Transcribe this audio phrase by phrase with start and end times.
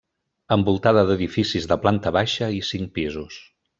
[0.55, 3.39] Envoltada d'edificis de planta baixa i cinc pisos.